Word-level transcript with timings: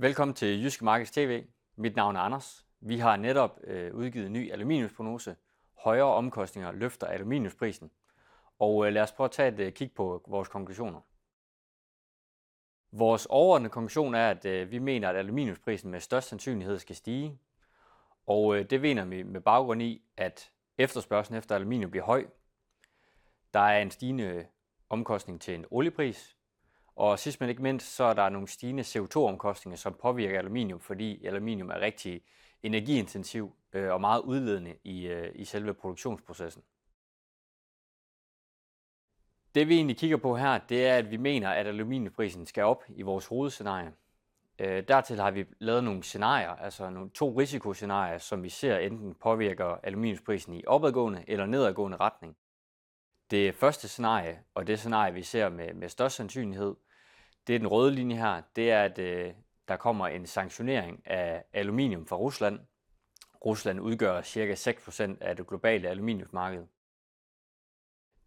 Velkommen 0.00 0.34
til 0.34 0.62
Jyske 0.62 0.84
Markeds 0.84 1.10
TV. 1.10 1.44
Mit 1.76 1.96
navn 1.96 2.16
er 2.16 2.20
Anders. 2.20 2.66
Vi 2.80 2.98
har 2.98 3.16
netop 3.16 3.60
øh, 3.64 3.94
udgivet 3.94 4.26
en 4.26 4.32
ny 4.32 4.52
aluminiumsprognose. 4.52 5.36
Højere 5.74 6.06
omkostninger 6.06 6.72
løfter 6.72 7.06
aluminiumsprisen. 7.06 7.90
Og 8.58 8.86
øh, 8.86 8.92
lad 8.92 9.02
os 9.02 9.12
prøve 9.12 9.24
at 9.24 9.30
tage 9.30 9.48
et 9.48 9.60
øh, 9.60 9.72
kig 9.72 9.92
på 9.92 10.24
vores 10.28 10.48
konklusioner. 10.48 11.00
Vores 12.92 13.26
overordnede 13.26 13.70
konklusion 13.70 14.14
er, 14.14 14.30
at 14.30 14.44
øh, 14.44 14.70
vi 14.70 14.78
mener, 14.78 15.08
at 15.08 15.16
aluminiumsprisen 15.16 15.90
med 15.90 16.00
størst 16.00 16.28
sandsynlighed 16.28 16.78
skal 16.78 16.96
stige. 16.96 17.38
Og 18.26 18.56
øh, 18.56 18.70
det 18.70 18.80
mener 18.80 19.04
vi 19.04 19.22
med 19.22 19.40
baggrund 19.40 19.82
i, 19.82 20.02
at 20.16 20.50
efterspørgselen 20.78 21.38
efter 21.38 21.54
aluminium 21.54 21.90
bliver 21.90 22.04
høj. 22.04 22.26
Der 23.54 23.60
er 23.60 23.82
en 23.82 23.90
stigende 23.90 24.46
omkostning 24.88 25.40
til 25.40 25.54
en 25.54 25.64
oliepris, 25.70 26.36
og 27.00 27.18
sidst 27.18 27.40
men 27.40 27.50
ikke 27.50 27.62
mindst, 27.62 27.94
så 27.94 28.04
er 28.04 28.14
der 28.14 28.28
nogle 28.28 28.48
stigende 28.48 28.82
CO2-omkostninger, 28.82 29.76
som 29.76 29.94
påvirker 30.02 30.38
aluminium, 30.38 30.80
fordi 30.80 31.26
aluminium 31.26 31.70
er 31.70 31.80
rigtig 31.80 32.22
energiintensiv 32.62 33.56
øh, 33.72 33.92
og 33.92 34.00
meget 34.00 34.20
udledende 34.20 34.76
i, 34.84 35.06
øh, 35.06 35.32
i 35.34 35.44
selve 35.44 35.74
produktionsprocessen. 35.74 36.62
Det 39.54 39.68
vi 39.68 39.74
egentlig 39.74 39.96
kigger 39.96 40.16
på 40.16 40.36
her, 40.36 40.58
det 40.58 40.86
er, 40.86 40.96
at 40.96 41.10
vi 41.10 41.16
mener, 41.16 41.50
at 41.50 41.66
aluminiumprisen 41.66 42.46
skal 42.46 42.64
op 42.64 42.84
i 42.88 43.02
vores 43.02 43.26
hovedscenarie. 43.26 43.92
Øh, 44.58 44.88
dertil 44.88 45.20
har 45.20 45.30
vi 45.30 45.46
lavet 45.58 45.84
nogle 45.84 46.02
scenarier, 46.02 46.50
altså 46.50 46.90
nogle 46.90 47.10
to 47.10 47.38
risikoscenarier, 47.38 48.18
som 48.18 48.42
vi 48.42 48.48
ser 48.48 48.78
enten 48.78 49.14
påvirker 49.14 49.78
aluminiumsprisen 49.82 50.54
i 50.54 50.64
opadgående 50.66 51.24
eller 51.28 51.46
nedadgående 51.46 51.96
retning. 51.96 52.36
Det 53.30 53.54
første 53.54 53.88
scenarie, 53.88 54.42
og 54.54 54.66
det 54.66 54.78
scenarie, 54.78 55.14
vi 55.14 55.22
ser 55.22 55.48
med, 55.48 55.74
med 55.74 55.88
størst 55.88 56.16
sandsynlighed, 56.16 56.74
det 57.50 57.54
er 57.54 57.58
den 57.58 57.68
røde 57.68 57.90
linje 57.90 58.16
her, 58.16 58.42
det 58.56 58.70
er, 58.70 58.82
at 58.82 58.98
øh, 58.98 59.32
der 59.68 59.76
kommer 59.76 60.06
en 60.06 60.26
sanktionering 60.26 61.02
af 61.04 61.44
aluminium 61.52 62.06
fra 62.06 62.16
Rusland. 62.16 62.60
Rusland 63.44 63.80
udgør 63.80 64.22
ca. 64.22 64.54
6% 64.54 65.16
af 65.20 65.36
det 65.36 65.46
globale 65.46 65.88
aluminiumsmarked. 65.88 66.66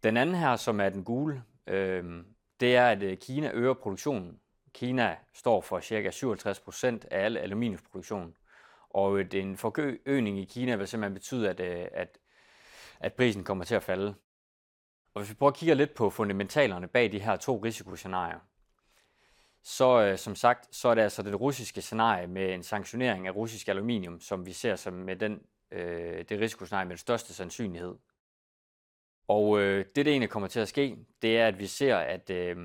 Den 0.02 0.16
anden 0.16 0.34
her, 0.34 0.56
som 0.56 0.80
er 0.80 0.88
den 0.88 1.04
gule, 1.04 1.42
øh, 1.66 2.24
det 2.60 2.76
er, 2.76 2.86
at 2.86 3.02
øh, 3.02 3.18
Kina 3.18 3.50
øger 3.54 3.74
produktionen. 3.74 4.40
Kina 4.72 5.16
står 5.32 5.60
for 5.60 5.80
ca. 5.80 6.10
57% 6.10 7.08
af 7.10 7.24
al 7.24 7.36
aluminiumsproduktion. 7.36 8.36
Og 8.90 9.18
øh, 9.18 9.26
en 9.32 9.56
forøgning 9.56 10.38
i 10.38 10.44
Kina 10.44 10.76
vil 10.76 10.88
simpelthen 10.88 11.14
betyde, 11.14 11.50
at, 11.50 11.60
øh, 11.60 11.88
at, 11.92 12.18
at 13.00 13.12
prisen 13.12 13.44
kommer 13.44 13.64
til 13.64 13.74
at 13.74 13.82
falde. 13.82 14.14
Og 15.14 15.20
hvis 15.20 15.30
vi 15.30 15.34
prøver 15.34 15.50
at 15.50 15.56
kigge 15.56 15.74
lidt 15.74 15.94
på 15.94 16.10
fundamentalerne 16.10 16.88
bag 16.88 17.12
de 17.12 17.20
her 17.20 17.36
to 17.36 17.56
risikoscenarier, 17.56 18.38
så 19.64 20.02
øh, 20.02 20.18
som 20.18 20.34
sagt, 20.34 20.76
så 20.76 20.88
er 20.88 20.94
det 20.94 21.02
altså 21.02 21.22
det 21.22 21.40
russiske 21.40 21.82
scenarie 21.82 22.26
med 22.26 22.54
en 22.54 22.62
sanktionering 22.62 23.26
af 23.26 23.34
russisk 23.34 23.68
aluminium, 23.68 24.20
som 24.20 24.46
vi 24.46 24.52
ser 24.52 24.76
som 24.76 24.92
med 24.92 25.16
den, 25.16 25.42
øh, 25.70 26.24
det 26.28 26.40
risikoscenarie 26.40 26.84
med 26.84 26.90
den 26.90 26.98
største 26.98 27.34
sandsynlighed. 27.34 27.94
Og 29.28 29.60
øh, 29.60 29.84
det, 29.96 30.06
der 30.06 30.12
egentlig 30.12 30.30
kommer 30.30 30.48
til 30.48 30.60
at 30.60 30.68
ske, 30.68 30.96
det 31.22 31.38
er, 31.38 31.48
at 31.48 31.58
vi 31.58 31.66
ser, 31.66 31.96
at 31.96 32.30
øh, 32.30 32.56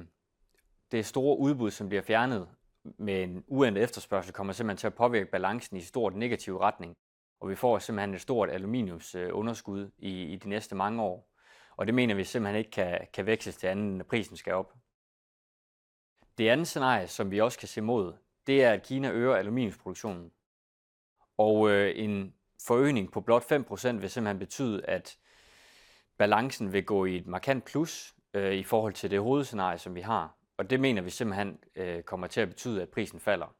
det 0.91 1.05
store 1.05 1.39
udbud, 1.39 1.71
som 1.71 1.89
bliver 1.89 2.01
fjernet 2.01 2.49
med 2.97 3.23
en 3.23 3.43
uendelig 3.47 3.83
efterspørgsel, 3.83 4.33
kommer 4.33 4.53
simpelthen 4.53 4.77
til 4.77 4.87
at 4.87 4.93
påvirke 4.93 5.31
balancen 5.31 5.77
i 5.77 5.81
stort 5.81 6.15
negativ 6.15 6.57
retning. 6.57 6.95
Og 7.39 7.49
vi 7.49 7.55
får 7.55 7.79
simpelthen 7.79 8.13
et 8.13 8.21
stort 8.21 8.49
aluminiumsunderskud 8.49 9.91
i, 9.97 10.23
i 10.23 10.35
de 10.35 10.49
næste 10.49 10.75
mange 10.75 11.03
år. 11.03 11.29
Og 11.77 11.85
det 11.85 11.95
mener 11.95 12.15
vi 12.15 12.23
simpelthen 12.23 12.57
ikke 12.57 12.71
kan, 12.71 13.07
kan 13.13 13.25
vækstes 13.25 13.57
til 13.57 13.67
anden, 13.67 13.97
når 13.97 14.03
prisen 14.03 14.37
skal 14.37 14.53
op. 14.53 14.73
Det 16.39 16.49
andet 16.49 16.67
scenarie, 16.67 17.07
som 17.07 17.31
vi 17.31 17.41
også 17.41 17.59
kan 17.59 17.67
se 17.67 17.81
mod, 17.81 18.13
det 18.47 18.63
er, 18.63 18.71
at 18.71 18.83
Kina 18.83 19.11
øger 19.11 19.35
aluminiumsproduktionen. 19.35 20.31
Og 21.37 21.69
øh, 21.69 21.93
en 21.95 22.33
forøgning 22.67 23.11
på 23.11 23.21
blot 23.21 23.51
5% 23.51 23.89
vil 23.89 24.09
simpelthen 24.09 24.39
betyde, 24.39 24.85
at 24.85 25.17
balancen 26.17 26.73
vil 26.73 26.85
gå 26.85 27.05
i 27.05 27.15
et 27.15 27.27
markant 27.27 27.65
plus 27.65 28.15
øh, 28.33 28.53
i 28.53 28.63
forhold 28.63 28.93
til 28.93 29.11
det 29.11 29.19
hovedscenarie, 29.19 29.77
som 29.77 29.95
vi 29.95 30.01
har. 30.01 30.35
Og 30.57 30.69
det 30.69 30.79
mener 30.79 31.01
vi 31.01 31.09
simpelthen 31.09 31.59
øh, 31.75 32.03
kommer 32.03 32.27
til 32.27 32.41
at 32.41 32.49
betyde, 32.49 32.81
at 32.81 32.89
prisen 32.89 33.19
falder. 33.19 33.55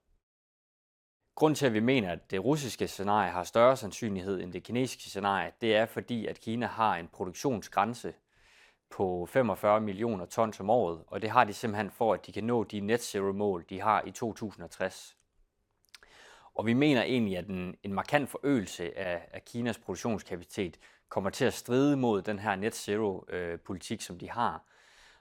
Grunden 1.35 1.55
til, 1.55 1.65
at 1.65 1.73
vi 1.73 1.79
mener, 1.79 2.11
at 2.11 2.31
det 2.31 2.43
russiske 2.43 2.87
scenarie 2.87 3.31
har 3.31 3.43
større 3.43 3.77
sandsynlighed 3.77 4.41
end 4.41 4.53
det 4.53 4.63
kinesiske 4.63 5.03
scenarie, 5.03 5.51
det 5.61 5.75
er 5.75 5.85
fordi, 5.85 6.25
at 6.25 6.39
Kina 6.39 6.65
har 6.65 6.95
en 6.95 7.07
produktionsgrænse 7.07 8.13
på 8.91 9.25
45 9.25 9.81
millioner 9.81 10.25
tons 10.25 10.59
om 10.59 10.69
året, 10.69 11.03
og 11.07 11.21
det 11.21 11.29
har 11.29 11.43
de 11.43 11.53
simpelthen 11.53 11.91
for, 11.91 12.13
at 12.13 12.25
de 12.25 12.31
kan 12.31 12.43
nå 12.43 12.63
de 12.63 12.79
net 12.79 13.03
zero 13.03 13.31
mål, 13.31 13.65
de 13.69 13.81
har 13.81 14.03
i 14.05 14.11
2060. 14.11 15.17
Og 16.53 16.65
vi 16.65 16.73
mener 16.73 17.03
egentlig, 17.03 17.37
at 17.37 17.47
en, 17.47 17.75
en 17.83 17.93
markant 17.93 18.29
forøgelse 18.29 18.97
af, 18.97 19.27
af 19.31 19.45
Kinas 19.45 19.77
produktionskapacitet 19.77 20.79
kommer 21.09 21.29
til 21.29 21.45
at 21.45 21.53
stride 21.53 21.97
mod 21.97 22.21
den 22.21 22.39
her 22.39 22.55
net 22.55 22.75
zero 22.75 23.25
øh, 23.29 23.59
politik, 23.59 24.01
som 24.01 24.19
de 24.19 24.29
har. 24.29 24.63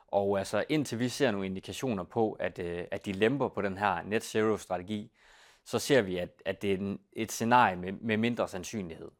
Og 0.09 0.39
altså 0.39 0.65
indtil 0.69 0.99
vi 0.99 1.09
ser 1.09 1.31
nogle 1.31 1.47
indikationer 1.47 2.05
på, 2.05 2.33
at, 2.33 2.59
øh, 2.59 2.85
at 2.91 3.07
de 3.07 3.13
lemper 3.13 3.49
på 3.49 3.63
den 3.63 3.79
her 3.79 4.03
net 4.03 4.25
zero 4.25 4.57
strategi, 4.57 5.13
så 5.65 5.79
ser 5.79 6.03
vi, 6.03 6.17
at, 6.17 6.43
at 6.45 6.63
det 6.63 6.73
er 6.73 6.77
en, 6.77 7.01
et 7.13 7.33
scenarie 7.33 7.77
med, 7.77 7.93
med 7.93 8.17
mindre 8.17 8.49
sandsynlighed. 8.49 9.11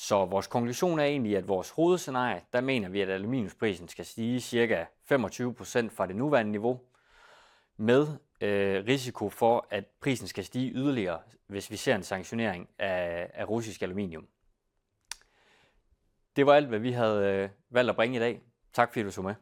Så 0.00 0.24
vores 0.24 0.46
konklusion 0.46 0.98
er 0.98 1.04
egentlig, 1.04 1.36
at 1.36 1.48
vores 1.48 1.70
hovedscenarie, 1.70 2.42
der 2.52 2.60
mener 2.60 2.88
vi, 2.88 3.00
at 3.00 3.08
aluminiumsprisen 3.08 3.88
skal 3.88 4.04
stige 4.04 4.40
ca. 4.40 4.86
25% 5.12 5.16
fra 5.88 6.06
det 6.06 6.16
nuværende 6.16 6.52
niveau, 6.52 6.80
med 7.76 8.06
øh, 8.40 8.84
risiko 8.86 9.28
for, 9.28 9.66
at 9.70 9.84
prisen 10.00 10.28
skal 10.28 10.44
stige 10.44 10.72
yderligere, 10.72 11.20
hvis 11.46 11.70
vi 11.70 11.76
ser 11.76 11.94
en 11.94 12.02
sanktionering 12.02 12.68
af, 12.78 13.30
af 13.34 13.48
russisk 13.48 13.82
aluminium. 13.82 14.28
Det 16.36 16.46
var 16.46 16.54
alt, 16.54 16.68
hvad 16.68 16.78
vi 16.78 16.92
havde 16.92 17.24
øh, 17.24 17.48
valgt 17.70 17.90
at 17.90 17.96
bringe 17.96 18.16
i 18.16 18.20
dag. 18.20 18.40
Tak 18.72 18.92
fordi 18.92 19.02
du 19.02 19.10
så 19.10 19.22
med. 19.22 19.34